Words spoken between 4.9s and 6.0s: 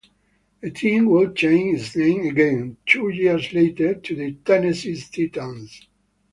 Titans.